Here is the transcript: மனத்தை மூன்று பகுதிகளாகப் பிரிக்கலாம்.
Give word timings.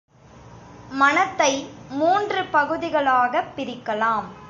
மனத்தை 0.91 1.69
மூன்று 1.89 2.43
பகுதிகளாகப் 2.43 3.51
பிரிக்கலாம். 3.55 4.25